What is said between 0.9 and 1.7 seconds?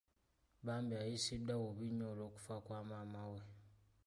ayisiddwa